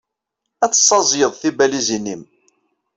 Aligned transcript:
Ad 0.63 0.71
tessaẓyed 0.71 1.33
tibalizin-nnem. 1.41 2.21